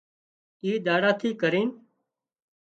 اِي 0.63 0.71
ۮاڙا 0.85 1.11
ٿِي 1.19 1.29
ڪرينَ 1.41 1.69